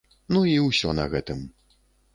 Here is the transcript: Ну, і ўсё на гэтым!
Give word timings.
Ну, 0.35 0.39
і 0.53 0.55
ўсё 0.69 0.95
на 1.03 1.07
гэтым! 1.13 1.47